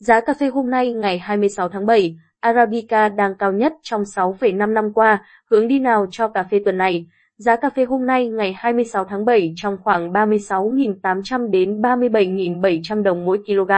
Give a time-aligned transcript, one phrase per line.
[0.00, 4.72] Giá cà phê hôm nay ngày 26 tháng 7, Arabica đang cao nhất trong 6,5
[4.72, 7.06] năm qua, hướng đi nào cho cà phê tuần này?
[7.36, 13.24] Giá cà phê hôm nay ngày 26 tháng 7 trong khoảng 36.800 đến 37.700 đồng
[13.24, 13.70] mỗi kg.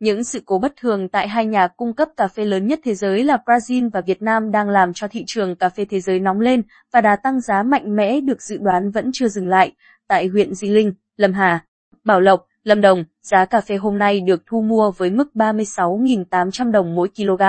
[0.00, 2.94] Những sự cố bất thường tại hai nhà cung cấp cà phê lớn nhất thế
[2.94, 6.20] giới là Brazil và Việt Nam đang làm cho thị trường cà phê thế giới
[6.20, 6.62] nóng lên
[6.92, 9.72] và đà tăng giá mạnh mẽ được dự đoán vẫn chưa dừng lại.
[10.08, 11.64] Tại huyện Di Linh, Lâm Hà,
[12.04, 16.70] Bảo Lộc, Lâm Đồng, giá cà phê hôm nay được thu mua với mức 36.800
[16.70, 17.42] đồng mỗi kg.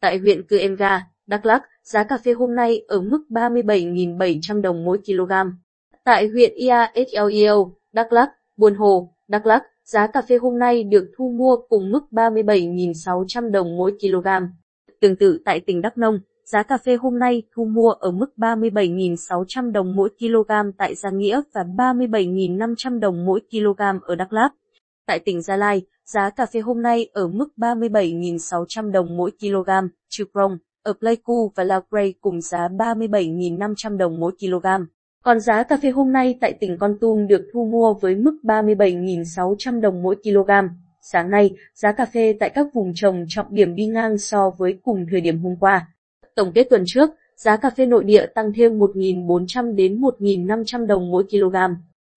[0.00, 4.60] Tại huyện Cư Em Ga, Đắk Lắk, giá cà phê hôm nay ở mức 37.700
[4.60, 5.32] đồng mỗi kg.
[6.04, 6.76] Tại huyện Ia
[7.12, 11.56] Sleo, Đắk Lắk, Buôn Hồ, Đắk Lắk, giá cà phê hôm nay được thu mua
[11.68, 14.28] cùng mức 37.600 đồng mỗi kg.
[15.00, 16.20] Tương tự tại tỉnh Đắk Nông,
[16.52, 21.10] giá cà phê hôm nay thu mua ở mức 37.600 đồng mỗi kg tại Gia
[21.10, 24.52] Nghĩa và 37.500 đồng mỗi kg ở Đắk Lắk.
[25.06, 29.70] Tại tỉnh Gia Lai, giá cà phê hôm nay ở mức 37.600 đồng mỗi kg,
[30.08, 34.66] trừ Krong, ở Pleiku và La Grey cùng giá 37.500 đồng mỗi kg.
[35.24, 38.38] Còn giá cà phê hôm nay tại tỉnh Con Tum được thu mua với mức
[38.42, 40.50] 37.600 đồng mỗi kg.
[41.12, 44.78] Sáng nay, giá cà phê tại các vùng trồng trọng điểm đi ngang so với
[44.82, 45.88] cùng thời điểm hôm qua.
[46.38, 51.10] Tổng kết tuần trước, giá cà phê nội địa tăng thêm 1.400 đến 1.500 đồng
[51.10, 51.56] mỗi kg.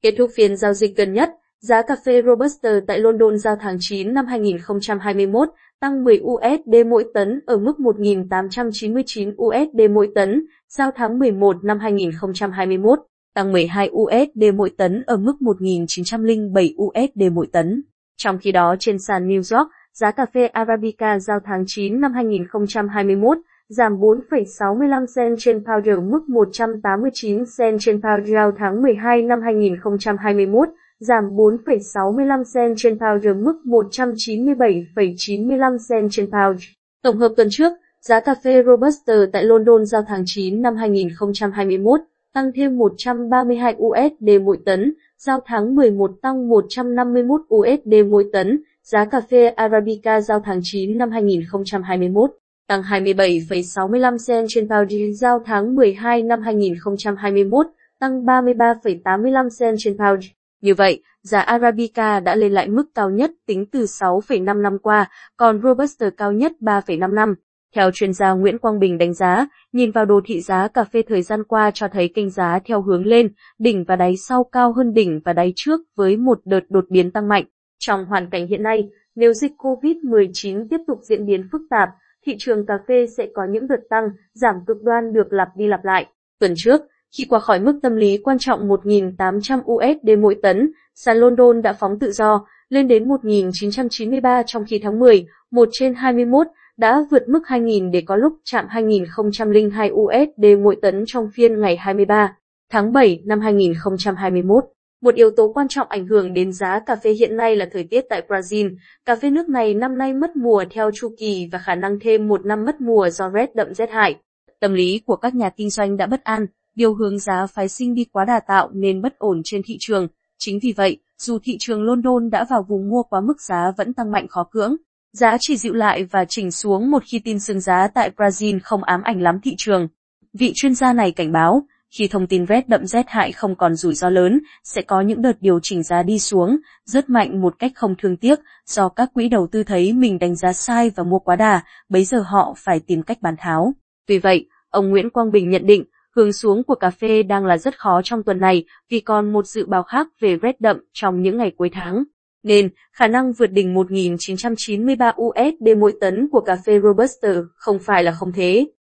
[0.01, 3.77] Kết thúc phiên giao dịch gần nhất, giá cà phê Robusta tại London giao tháng
[3.79, 5.49] 9 năm 2021
[5.79, 11.79] tăng 10 USD mỗi tấn ở mức 1.899 USD mỗi tấn, giao tháng 11 năm
[11.79, 12.99] 2021,
[13.33, 17.83] tăng 12 USD mỗi tấn ở mức 1.907 USD mỗi tấn.
[18.17, 22.13] Trong khi đó trên sàn New York, giá cà phê Arabica giao tháng 9 năm
[22.13, 23.37] 2021
[23.77, 30.69] giảm 4,65 cent trên pound mức 189 cent trên pound giao tháng 12 năm 2021
[30.99, 36.61] giảm 4,65 cent trên pound mức 197,95 cent trên pound.
[37.03, 41.99] Tổng hợp tuần trước, giá cà phê Robusta tại London giao tháng 9 năm 2021
[42.33, 49.05] tăng thêm 132 USD mỗi tấn, giao tháng 11 tăng 151 USD mỗi tấn, giá
[49.05, 52.31] cà phê Arabica giao tháng 9 năm 2021
[52.71, 57.65] tăng 27,65 sen trên pound giao tháng 12 năm 2021,
[57.99, 60.25] tăng 33,85 sen trên pound.
[60.61, 65.09] Như vậy, giá Arabica đã lên lại mức cao nhất tính từ 6,5 năm qua,
[65.37, 67.35] còn Robusta cao nhất 3,5 năm.
[67.75, 71.01] Theo chuyên gia Nguyễn Quang Bình đánh giá, nhìn vào đồ thị giá cà phê
[71.01, 74.73] thời gian qua cho thấy kênh giá theo hướng lên, đỉnh và đáy sau cao
[74.73, 77.45] hơn đỉnh và đáy trước với một đợt đột biến tăng mạnh.
[77.79, 81.89] Trong hoàn cảnh hiện nay, nếu dịch COVID-19 tiếp tục diễn biến phức tạp,
[82.25, 85.67] thị trường cà phê sẽ có những đợt tăng, giảm cực đoan được lặp đi
[85.67, 86.05] lặp lại.
[86.39, 86.81] Tuần trước,
[87.17, 91.73] khi qua khỏi mức tâm lý quan trọng 1.800 USD mỗi tấn, sàn London đã
[91.73, 97.29] phóng tự do, lên đến 1.993 trong khi tháng 10, 1 trên 21, đã vượt
[97.29, 102.35] mức 2.000 để có lúc chạm 2.002 USD mỗi tấn trong phiên ngày 23
[102.71, 104.63] tháng 7 năm 2021.
[105.01, 107.83] Một yếu tố quan trọng ảnh hưởng đến giá cà phê hiện nay là thời
[107.83, 108.75] tiết tại Brazil.
[109.05, 112.27] Cà phê nước này năm nay mất mùa theo chu kỳ và khả năng thêm
[112.27, 114.15] một năm mất mùa do rét đậm rét hại.
[114.59, 116.45] Tâm lý của các nhà kinh doanh đã bất an,
[116.75, 120.07] điều hướng giá phái sinh đi quá đà tạo nên bất ổn trên thị trường.
[120.37, 123.93] Chính vì vậy, dù thị trường London đã vào vùng mua quá mức giá vẫn
[123.93, 124.75] tăng mạnh khó cưỡng.
[125.13, 128.83] Giá chỉ dịu lại và chỉnh xuống một khi tin sương giá tại Brazil không
[128.83, 129.87] ám ảnh lắm thị trường.
[130.33, 131.65] Vị chuyên gia này cảnh báo,
[131.97, 135.21] khi thông tin rét đậm rét hại không còn rủi ro lớn, sẽ có những
[135.21, 139.09] đợt điều chỉnh giá đi xuống, rất mạnh một cách không thương tiếc, do các
[139.13, 142.53] quỹ đầu tư thấy mình đánh giá sai và mua quá đà, bấy giờ họ
[142.57, 143.73] phải tìm cách bán tháo.
[144.07, 145.83] Tuy vậy, ông Nguyễn Quang Bình nhận định,
[146.15, 149.47] hướng xuống của cà phê đang là rất khó trong tuần này vì còn một
[149.47, 152.03] dự báo khác về rét đậm trong những ngày cuối tháng.
[152.43, 158.03] Nên, khả năng vượt đỉnh 1.993 USD mỗi tấn của cà phê Robusta không phải
[158.03, 158.67] là không thế.